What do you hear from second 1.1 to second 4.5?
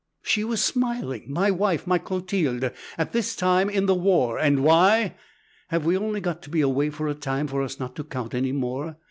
my wife, my Clotilde, at this time in the war!